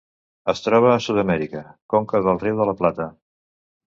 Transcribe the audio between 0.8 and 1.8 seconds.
a Sud-amèrica: